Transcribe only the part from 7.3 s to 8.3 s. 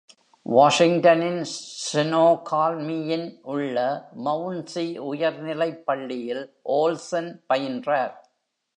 பயின்றார்.